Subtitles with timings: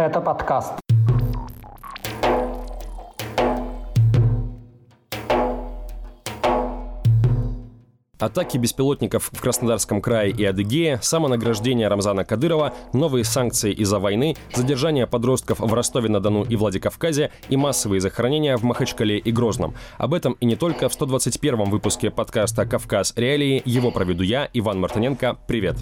[0.00, 0.72] Это подкаст.
[8.18, 15.06] Атаки беспилотников в Краснодарском крае и Адыгее, самонаграждение Рамзана Кадырова, новые санкции из-за войны, задержание
[15.06, 19.74] подростков в Ростове-на-Дону и Владикавказе и массовые захоронения в Махачкале и Грозном.
[19.98, 23.12] Об этом и не только в 121-м выпуске подкаста «Кавказ.
[23.16, 23.60] Реалии».
[23.66, 25.36] Его проведу я, Иван Мартыненко.
[25.46, 25.76] Привет!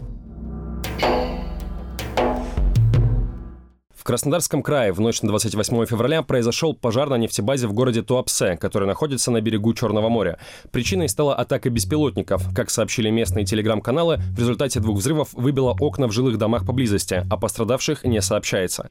[4.09, 8.89] Краснодарском крае в ночь на 28 февраля произошел пожар на нефтебазе в городе Туапсе, который
[8.89, 10.39] находится на берегу Черного моря.
[10.71, 12.43] Причиной стала атака беспилотников.
[12.55, 17.37] Как сообщили местные телеграм-каналы, в результате двух взрывов выбило окна в жилых домах поблизости, а
[17.37, 18.89] пострадавших не сообщается.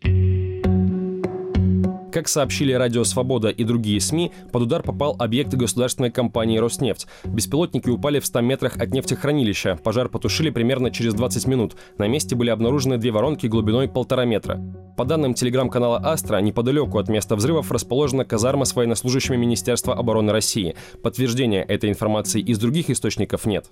[2.14, 7.08] Как сообщили Радио Свобода и другие СМИ, под удар попал объект государственной компании «Роснефть».
[7.26, 9.80] Беспилотники упали в 100 метрах от нефтехранилища.
[9.84, 11.76] Пожар потушили примерно через 20 минут.
[11.98, 14.62] На месте были обнаружены две воронки глубиной полтора метра.
[14.98, 20.76] По данным телеграм-канала «Астра», неподалеку от места взрывов расположена казарма с военнослужащими Министерства обороны России.
[21.04, 23.68] Подтверждения этой информации из других источников нет.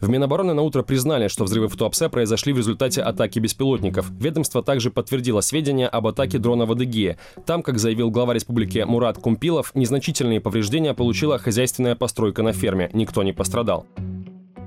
[0.00, 4.10] В Минобороны на утро признали, что взрывы в Туапсе произошли в результате атаки беспилотников.
[4.18, 7.16] Ведомство также подтвердило сведения об атаке дрона в Адыгее.
[7.46, 12.90] Там, как заявил глава республики Мурат Кумпилов, незначительные повреждения получила хозяйственная постройка на ферме.
[12.94, 13.86] Никто не пострадал.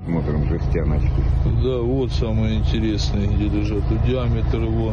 [0.04, 1.08] Смотрим жестяночки.
[1.62, 3.82] Да, вот самое интересное, где лежат.
[4.06, 4.92] Диаметр его...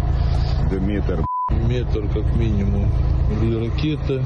[0.69, 1.25] Да метр.
[1.67, 2.89] Метр как минимум.
[3.41, 4.23] Или ракета.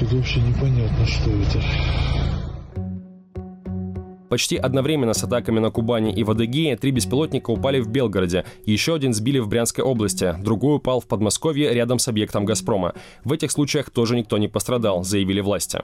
[0.00, 1.62] Тут вообще непонятно, что это.
[4.30, 8.94] Почти одновременно с атаками на Кубани и в Адыгее три беспилотника упали в Белгороде, еще
[8.94, 12.94] один сбили в Брянской области, другой упал в Подмосковье рядом с объектом «Газпрома».
[13.24, 15.80] В этих случаях тоже никто не пострадал, заявили власти.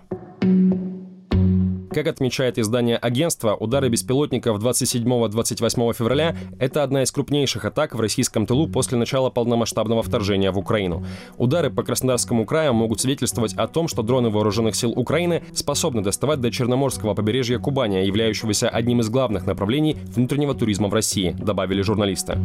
[1.94, 8.46] Как отмечает издание агентства, удары беспилотников 27-28 февраля– это одна из крупнейших атак в российском
[8.46, 11.04] тылу после начала полномасштабного вторжения в Украину.
[11.36, 16.40] Удары по Краснодарскому краю могут свидетельствовать о том, что дроны вооруженных сил Украины способны доставать
[16.40, 22.38] до Черноморского побережья Кубани, являющегося одним из главных направлений внутреннего туризма в России, добавили журналисты.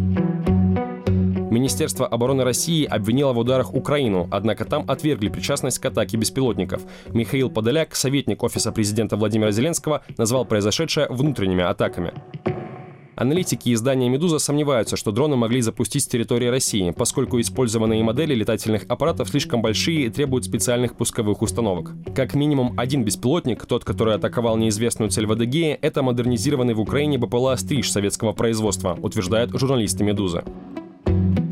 [1.50, 6.82] Министерство обороны России обвинило в ударах Украину, однако там отвергли причастность к атаке беспилотников.
[7.08, 12.14] Михаил Подоляк, советник Офиса президента Владимира Зеленского, назвал произошедшее внутренними атаками.
[13.16, 18.84] Аналитики издания «Медуза» сомневаются, что дроны могли запустить с территории России, поскольку использованные модели летательных
[18.90, 21.94] аппаратов слишком большие и требуют специальных пусковых установок.
[22.14, 27.18] Как минимум один беспилотник, тот, который атаковал неизвестную цель в Адыгее, это модернизированный в Украине
[27.18, 30.44] БПЛА «Стриж» советского производства, утверждают журналисты «Медузы».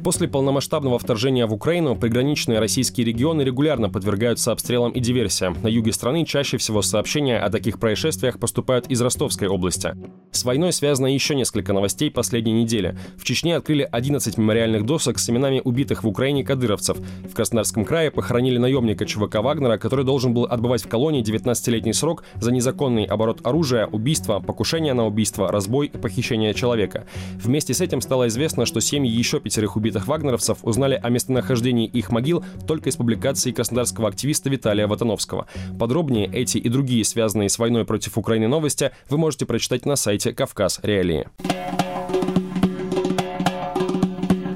[0.06, 5.58] После полномасштабного вторжения в Украину приграничные российские регионы регулярно подвергаются обстрелам и диверсиям.
[5.64, 9.96] На юге страны чаще всего сообщения о таких происшествиях поступают из Ростовской области.
[10.30, 12.96] С войной связано еще несколько новостей последней недели.
[13.18, 17.00] В Чечне открыли 11 мемориальных досок с именами убитых в Украине кадыровцев.
[17.28, 22.26] В Краснодарском крае похоронили наемника ЧВК Вагнера, который должен был отбывать в колонии 19-летний срок
[22.36, 27.08] за незаконный оборот оружия, убийство, покушение на убийство, разбой и похищение человека.
[27.44, 31.88] Вместе с этим стало известно, что семьи еще пятерых убитых убитых вагнеровцев узнали о местонахождении
[31.88, 35.48] их могил только из публикации краснодарского активиста Виталия Ватановского.
[35.80, 40.34] Подробнее эти и другие связанные с войной против Украины новости вы можете прочитать на сайте
[40.34, 40.80] «Кавказ.
[40.84, 41.28] Реалии».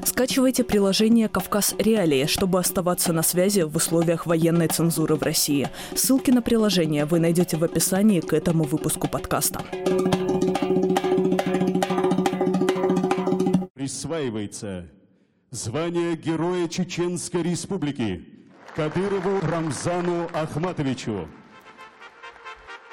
[0.04, 5.68] Скачивайте приложение «Кавказ Реалии», чтобы оставаться на связи в условиях военной цензуры в России.
[5.94, 9.62] Ссылки на приложение вы найдете в описании к этому выпуску подкаста.
[13.74, 14.84] Присваивается
[15.50, 18.24] звание Героя Чеченской Республики.
[18.76, 21.28] Кадырову Рамзану Ахматовичу,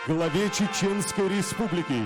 [0.08, 2.02] главе Чеченской Республики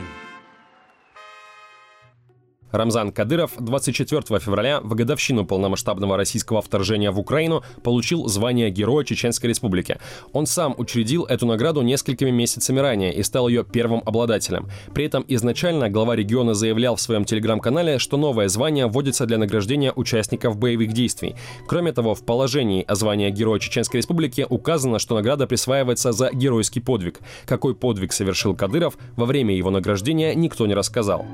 [2.72, 9.50] Рамзан Кадыров 24 февраля в годовщину полномасштабного российского вторжения в Украину получил звание Героя Чеченской
[9.50, 9.98] Республики.
[10.34, 14.70] Он сам учредил эту награду несколькими месяцами ранее и стал ее первым обладателем.
[14.94, 19.92] При этом изначально глава региона заявлял в своем телеграм-канале, что новое звание вводится для награждения
[19.94, 21.36] участников боевых действий.
[21.68, 26.82] Кроме того, в положении о звании Героя Чеченской Республики указано, что награда присваивается за геройский
[26.82, 27.20] подвиг.
[27.46, 31.26] Какой подвиг совершил Кадыров, во время его награждения никто не рассказал.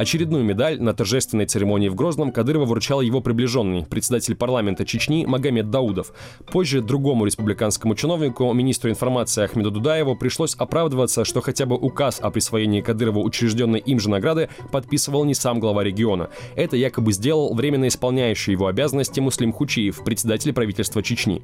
[0.00, 5.68] Очередную медаль на торжественной церемонии в Грозном Кадырова вручал его приближенный, председатель парламента Чечни Магомед
[5.68, 6.14] Даудов.
[6.50, 12.30] Позже другому республиканскому чиновнику, министру информации Ахмеду Дудаеву, пришлось оправдываться, что хотя бы указ о
[12.30, 16.30] присвоении Кадырову учрежденной им же награды подписывал не сам глава региона.
[16.56, 21.42] Это якобы сделал временно исполняющий его обязанности Муслим Хучиев, председатель правительства Чечни.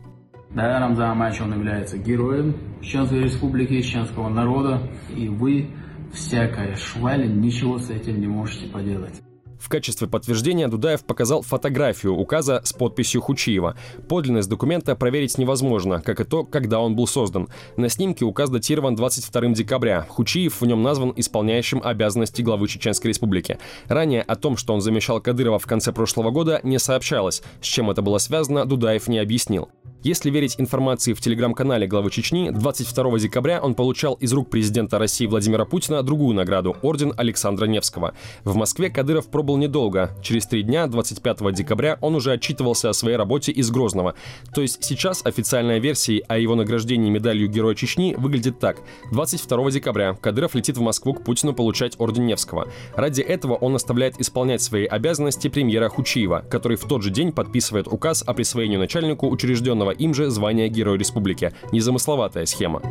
[0.55, 4.81] Да, Рамзан он является героем Чеченской республики, чеченского народа,
[5.15, 5.69] и вы
[6.17, 9.23] всякая шваль, ничего с этим не можете поделать.
[9.59, 13.77] В качестве подтверждения Дудаев показал фотографию указа с подписью Хучиева.
[14.09, 17.49] Подлинность документа проверить невозможно, как и то, когда он был создан.
[17.77, 20.07] На снимке указ датирован 22 декабря.
[20.09, 23.59] Хучиев в нем назван исполняющим обязанности главы Чеченской Республики.
[23.87, 27.43] Ранее о том, что он замещал Кадырова в конце прошлого года, не сообщалось.
[27.61, 29.71] С чем это было связано, Дудаев не объяснил.
[30.07, 35.27] Если верить информации в телеграм-канале главы Чечни, 22 декабря он получал из рук президента России
[35.27, 38.15] Владимира Путина другую награду– орден Александра Невского.
[38.45, 40.13] В Москве Кадыров пробыл недолго.
[40.23, 44.15] Через три дня, 25 декабря, он уже отчитывался о своей работе из Грозного.
[44.55, 48.77] То есть сейчас официальная версия о его награждении медалью Героя Чечни выглядит так.
[49.11, 52.69] 22 декабря Кадыров летит в Москву к Путину получать орден Невского.
[52.95, 57.89] Ради этого он оставляет исполнять свои обязанности премьера Хучиева, который в тот же день подписывает
[57.89, 61.53] указ о присвоении начальнику учрежденного им же звание Героя Республики.
[61.73, 62.83] Незамысловатая схема.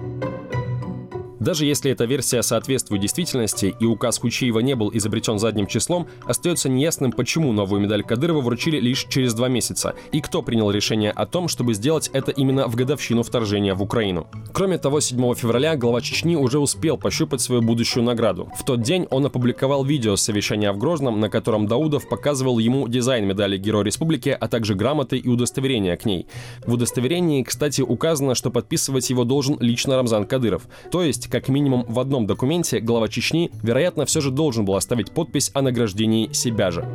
[1.46, 6.70] Даже если эта версия соответствует действительности и указ Кучиева не был изобретен задним числом, остается
[6.70, 11.28] неясным, почему новую медаль Кадырова вручили лишь через два месяца, и кто принял решение о
[11.28, 14.28] том, чтобы сделать это именно в годовщину вторжения в Украину.
[14.54, 18.52] Кроме того, 7 февраля глава Чечни уже успел пощупать свою будущую награду.
[18.58, 22.88] В тот день он опубликовал видео с совещания в Грозном, на котором Даудов показывал ему
[22.88, 26.26] дизайн медали Героя Республики, а также грамоты и удостоверения к ней.
[26.66, 30.64] В удостоверении, кстати, указано, что подписывать его должен лично Рамзан Кадыров.
[30.90, 35.12] То есть как минимум в одном документе глава Чечни, вероятно, все же должен был оставить
[35.12, 36.88] подпись о награждении себя же.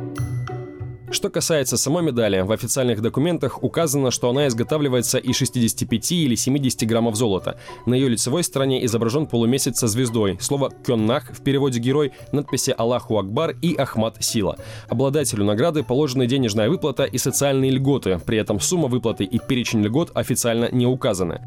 [1.11, 6.87] Что касается самой медали, в официальных документах указано, что она изготавливается из 65 или 70
[6.87, 7.59] граммов золота.
[7.85, 13.19] На ее лицевой стороне изображен полумесяц со звездой, слово «кённах» в переводе «герой», надписи «Аллаху
[13.19, 14.57] Акбар» и «Ахмад Сила».
[14.89, 20.09] Обладателю награды положены денежная выплата и социальные льготы, при этом сумма выплаты и перечень льгот
[20.15, 21.41] официально не указаны.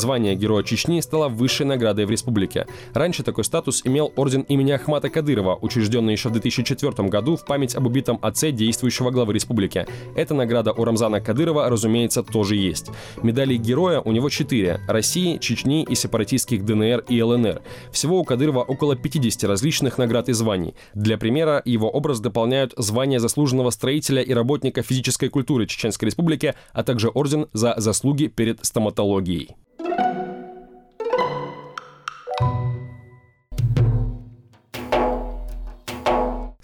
[0.00, 2.66] Звание Героя Чечни стало высшей наградой в республике.
[2.94, 7.74] Раньше такой статус имел орден имени Ахмата Кадырова, учрежденный еще в 2004 году в память
[7.74, 9.86] об убитом отце действующего главы республики.
[10.16, 12.90] Эта награда у Рамзана Кадырова, разумеется, тоже есть.
[13.22, 17.60] Медалей Героя у него четыре– России, Чечни и сепаратистских ДНР и ЛНР.
[17.92, 20.74] Всего у Кадырова около 50 различных наград и званий.
[20.94, 26.84] Для примера, его образ дополняют звание заслуженного строителя и работника физической культуры Чеченской Республики, а
[26.84, 29.50] также орден за заслуги перед стоматологией.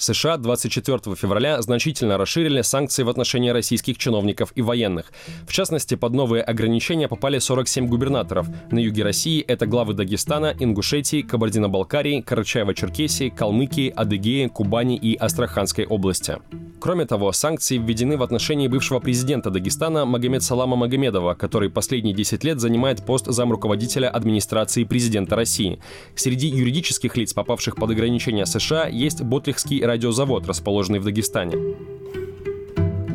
[0.06, 5.12] США 24 февраля значительно расширили санкции в отношении российских чиновников и военных.
[5.48, 8.46] В частности, под новые ограничения попали 47 губернаторов.
[8.70, 16.36] На юге России это главы Дагестана, Ингушетии, Кабардино-Балкарии, Карачаево-Черкесии, Калмыкии, Адыгеи, Кубани и Астраханской области.
[16.78, 22.44] Кроме того, санкции введены в отношении бывшего президента Дагестана Магомед Салама Магомедова, который последние 10
[22.44, 25.80] лет занимает пост замруководителя администрации президента России.
[26.14, 31.56] Среди юридических лиц, попавших под ограничения США, есть Ботлихский радиозавод, расположенный в Дагестане.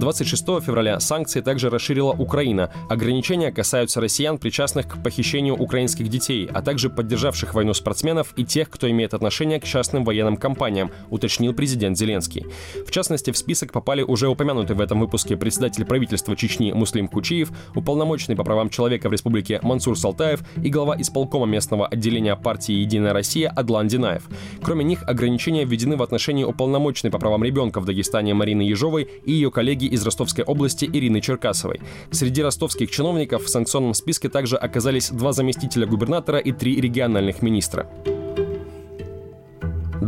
[0.01, 2.71] 26 февраля санкции также расширила Украина.
[2.89, 8.71] Ограничения касаются россиян, причастных к похищению украинских детей, а также поддержавших войну спортсменов и тех,
[8.71, 12.47] кто имеет отношение к частным военным компаниям, уточнил президент Зеленский.
[12.83, 17.51] В частности, в список попали уже упомянутый в этом выпуске председатель правительства Чечни Муслим Кучиев,
[17.75, 23.13] уполномоченный по правам человека в республике Мансур Салтаев и глава исполкома местного отделения партии «Единая
[23.13, 24.27] Россия» Адлан Динаев.
[24.63, 29.33] Кроме них, ограничения введены в отношении уполномоченной по правам ребенка в Дагестане Марины Ежовой и
[29.33, 31.81] ее коллеги из Ростовской области Ирины Черкасовой.
[32.11, 37.89] Среди ростовских чиновников в санкционном списке также оказались два заместителя губернатора и три региональных министра.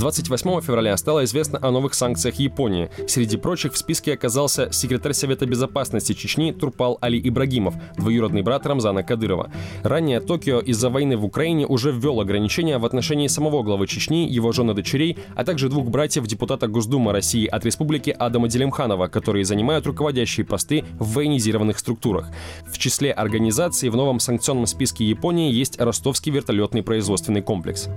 [0.03, 2.89] 28 февраля стало известно о новых санкциях Японии.
[3.07, 9.03] Среди прочих в списке оказался секретарь Совета безопасности Чечни Турпал Али Ибрагимов, двоюродный брат Рамзана
[9.03, 9.50] Кадырова.
[9.81, 14.51] Ранее Токио из-за войны в Украине уже ввел ограничения в отношении самого главы Чечни, его
[14.51, 19.88] жены дочерей, а также двух братьев депутата Госдумы России от республики Адама Делимханова, которые занимают
[19.88, 22.29] руководящие посты в военизированных структурах.
[22.67, 27.88] В числе организаций в новом санкционном списке Японии есть Ростовский вертолетный производственный комплекс.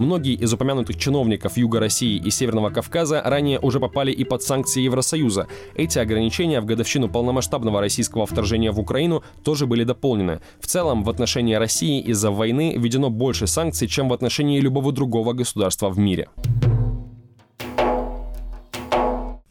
[0.00, 4.80] Многие из упомянутых чиновников Юга России и Северного Кавказа ранее уже попали и под санкции
[4.80, 5.46] Евросоюза.
[5.74, 10.40] Эти ограничения в годовщину полномасштабного российского вторжения в Украину тоже были дополнены.
[10.58, 15.34] В целом, в отношении России из-за войны введено больше санкций, чем в отношении любого другого
[15.34, 16.30] государства в мире.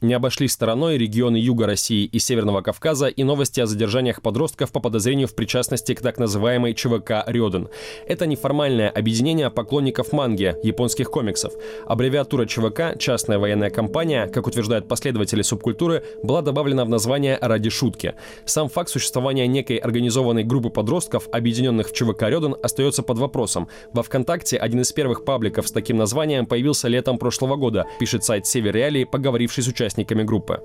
[0.01, 4.79] Не обошлись стороной регионы Юга России и Северного Кавказа и новости о задержаниях подростков по
[4.79, 7.67] подозрению в причастности к так называемой ЧВК «Рёден».
[8.07, 11.51] Это неформальное объединение поклонников манги, японских комиксов.
[11.85, 18.13] Аббревиатура ЧВК «Частная военная компания», как утверждают последователи субкультуры, была добавлена в название ради шутки.
[18.45, 23.67] Сам факт существования некой организованной группы подростков, объединенных в ЧВК «Рёден», остается под вопросом.
[23.91, 28.47] Во ВКонтакте один из первых пабликов с таким названием появился летом прошлого года, пишет сайт
[28.47, 29.88] Север Реалии, поговоривший с участниками
[30.23, 30.61] группы.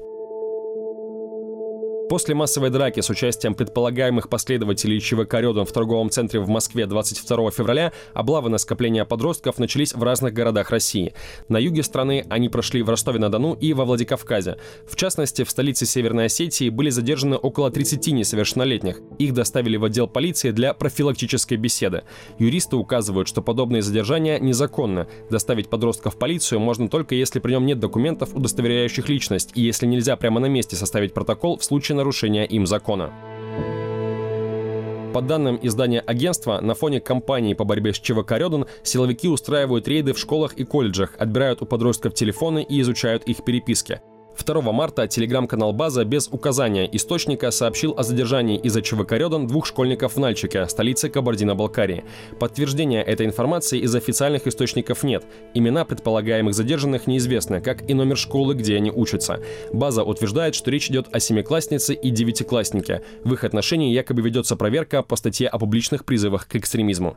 [2.08, 7.50] После массовой драки с участием предполагаемых последователей ЧВК «Рёден» в торговом центре в Москве 22
[7.50, 11.14] февраля облавы на скопление подростков начались в разных городах России.
[11.49, 14.58] На юге страны они прошли в Ростове-на-Дону и во Владикавказе.
[14.87, 19.00] В частности, в столице Северной Осетии были задержаны около 30 несовершеннолетних.
[19.18, 22.02] Их доставили в отдел полиции для профилактической беседы.
[22.38, 25.06] Юристы указывают, что подобные задержания незаконны.
[25.30, 29.87] Доставить подростка в полицию можно только если при нем нет документов, удостоверяющих личность, и если
[29.87, 33.13] нельзя прямо на месте составить протокол в случае нарушения им закона.
[35.15, 40.13] По данным издания агентства, на фоне кампании по борьбе с ЧВК «Рёден» силовики устраивают рейды
[40.13, 44.01] в школах и колледжах, отбирают у подростков телефоны и изучают их переписки.
[44.43, 50.17] 2 марта телеграм-канал «База» без указания источника сообщил о задержании из-за ЧВК «Рёдан» двух школьников
[50.17, 52.05] в Нальчике, столице Кабардино-Балкарии.
[52.38, 55.25] Подтверждения этой информации из официальных источников нет.
[55.55, 59.41] Имена предполагаемых задержанных неизвестны, как и номер школы, где они учатся.
[59.73, 63.03] «База» утверждает, что речь идет о семикласснице и девятикласснике.
[63.25, 67.17] В их отношении якобы ведется проверка по статье о публичных призывах к экстремизму.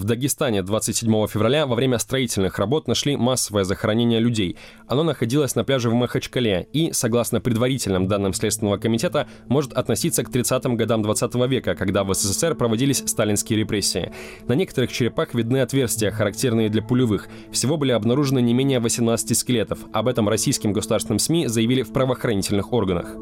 [0.00, 4.56] В Дагестане 27 февраля во время строительных работ нашли массовое захоронение людей.
[4.86, 10.30] Оно находилось на пляже в Махачкале и, согласно предварительным данным Следственного комитета, может относиться к
[10.30, 14.10] 30-м годам 20 века, когда в СССР проводились сталинские репрессии.
[14.48, 17.28] На некоторых черепах видны отверстия, характерные для пулевых.
[17.52, 19.80] Всего были обнаружены не менее 18 скелетов.
[19.92, 23.16] Об этом российским государственным СМИ заявили в правоохранительных органах.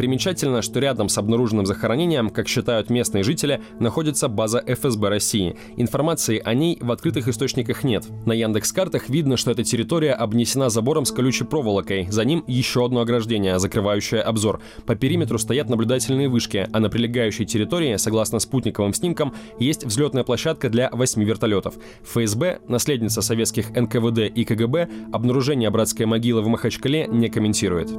[0.00, 5.56] Примечательно, что рядом с обнаруженным захоронением, как считают местные жители, находится база ФСБ России.
[5.76, 8.06] Информации о ней в открытых источниках нет.
[8.24, 12.06] На Яндекс-картах видно, что эта территория обнесена забором с колючей проволокой.
[12.10, 14.62] За ним еще одно ограждение, закрывающее обзор.
[14.86, 20.70] По периметру стоят наблюдательные вышки, а на прилегающей территории, согласно спутниковым снимкам, есть взлетная площадка
[20.70, 21.74] для восьми вертолетов.
[22.04, 27.90] ФСБ, наследница советских НКВД и КГБ, обнаружение братской могилы в Махачкале не комментирует.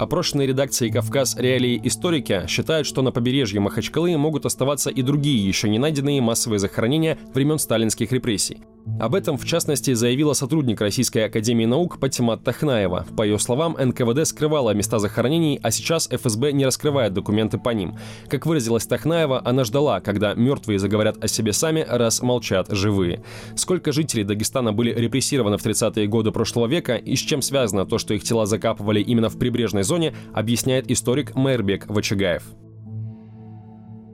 [0.00, 1.36] Опрошенные редакции «Кавказ.
[1.36, 6.58] Реалии историки» считают, что на побережье Махачкалы могут оставаться и другие еще не найденные массовые
[6.58, 8.62] захоронения времен сталинских репрессий.
[8.98, 13.06] Об этом, в частности, заявила сотрудник Российской Академии Наук Патимат Тахнаева.
[13.16, 17.96] По ее словам, НКВД скрывала места захоронений, а сейчас ФСБ не раскрывает документы по ним.
[18.28, 23.22] Как выразилась Тахнаева, она ждала, когда мертвые заговорят о себе сами, раз молчат живые.
[23.56, 27.98] Сколько жителей Дагестана были репрессированы в 30-е годы прошлого века и с чем связано то,
[27.98, 32.42] что их тела закапывали именно в прибрежной зоне, объясняет историк Мэрбек Вачагаев.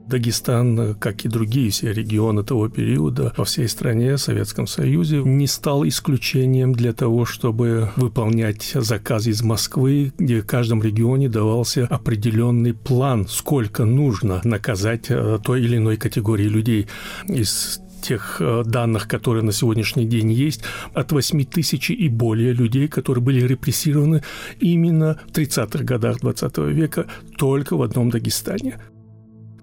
[0.06, 5.86] Дагестан, как и другие все регионы того периода во всей стране, Советском Союзе, не стал
[5.86, 13.26] исключением для того, чтобы выполнять заказ из Москвы, где в каждом регионе давался определенный план,
[13.28, 16.86] сколько нужно наказать э, той или иной категории людей.
[17.28, 20.62] Из тех э, данных, которые на сегодняшний день есть,
[20.94, 24.22] от 8 тысяч и более людей, которые были репрессированы
[24.60, 28.78] именно в 30-х годах 20 века только в одном Дагестане.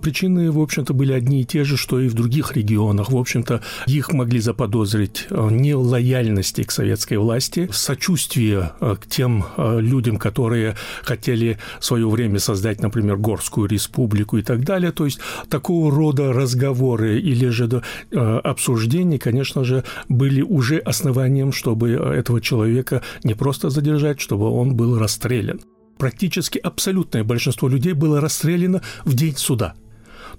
[0.04, 3.10] Причины, в общем-то, были одни и те же, что и в других регионах.
[3.10, 9.46] В общем-то, их могли заподозрить в нелояльности к советской власти, в сочувствии э, к тем
[9.56, 14.92] э, людям, которые хотели в свое время создать, например, Горскую республику и так далее.
[14.92, 17.82] То есть такого рода разговоры или же
[18.12, 24.76] э, обсуждения, конечно же, были уже основанием, чтобы этого человека не просто задержать, чтобы он
[24.76, 25.62] был расстрелян
[25.98, 29.76] практически абсолютное большинство людей было расстреляно в день суда.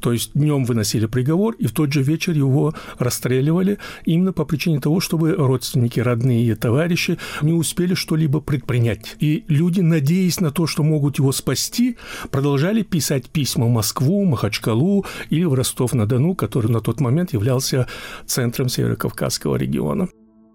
[0.00, 4.80] То есть днем выносили приговор, и в тот же вечер его расстреливали именно по причине
[4.80, 9.16] того, чтобы родственники, родные и товарищи не успели что-либо предпринять.
[9.20, 11.96] И люди, надеясь на то, что могут его спасти,
[12.30, 17.86] продолжали писать письма в Москву, Махачкалу или в Ростов-на-Дону, который на тот момент являлся
[18.26, 20.08] центром Северо-Кавказского региона.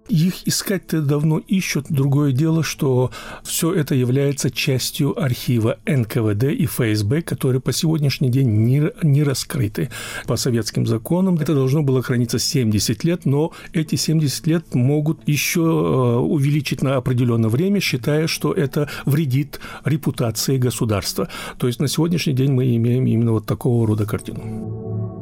[0.10, 1.86] Их искать-то давно ищут.
[1.90, 3.12] Другое дело, что
[3.44, 9.92] все это является частью архива НКВД и ФСБ, которые по сегодняшний день не, не раскрыты.
[10.26, 15.62] По советским законам это должно было храниться 70 лет, но эти 70 лет могут еще
[15.62, 21.30] э, увеличить на определенное время, считая, что это вредит репутации государства.
[21.60, 25.19] То есть на сегодняшний день мы имеем именно вот такого рода картину.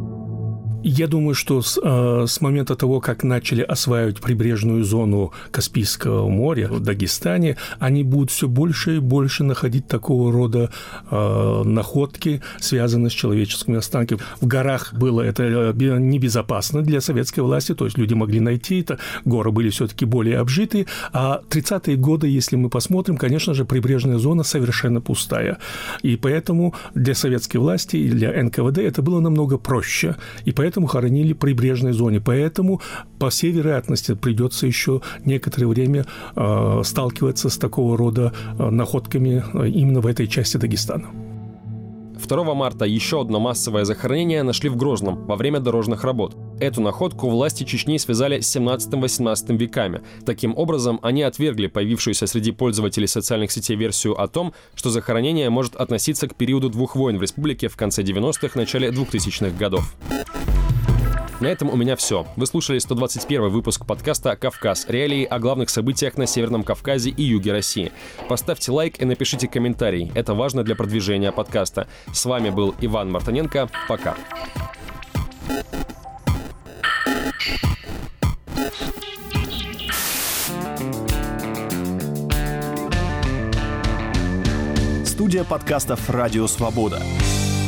[0.84, 6.68] Я думаю, что с, э, с момента того, как начали осваивать прибрежную зону Каспийского моря
[6.70, 10.70] в Дагестане, они будут все больше и больше находить такого рода
[11.10, 14.22] э, находки, связанные с человеческими останками.
[14.40, 19.00] В горах было это э, небезопасно для советской власти, то есть люди могли найти это,
[19.26, 24.44] горы были все-таки более обжитые, а 30-е годы, если мы посмотрим, конечно же, прибрежная зона
[24.44, 25.58] совершенно пустая.
[26.04, 30.16] И поэтому для советской власти и для НКВД это было намного проще.
[30.46, 32.20] И поэтому поэтому хоронили в прибрежной зоне.
[32.20, 32.82] Поэтому,
[33.20, 36.06] по всей вероятности, придется еще некоторое время
[36.36, 41.08] э, сталкиваться с такого рода э, находками э, именно в этой части Дагестана.
[42.28, 46.36] 2 марта еще одно массовое захоронение нашли в Грозном во время дорожных работ.
[46.60, 50.02] Эту находку власти Чечни связали с 17-18 веками.
[50.26, 55.76] Таким образом, они отвергли появившуюся среди пользователей социальных сетей версию о том, что захоронение может
[55.76, 59.96] относиться к периоду двух войн в республике в конце 90-х, начале 2000-х годов.
[61.40, 62.26] На этом у меня все.
[62.36, 64.86] Вы слушали 121 выпуск подкаста «Кавказ.
[64.88, 67.92] Реалии о главных событиях на Северном Кавказе и юге России».
[68.28, 70.12] Поставьте лайк и напишите комментарий.
[70.16, 71.88] Это важно для продвижения подкаста.
[72.12, 73.70] С вами был Иван Мартаненко.
[73.88, 74.16] Пока.
[85.06, 87.00] Студия подкастов «Радио Свобода».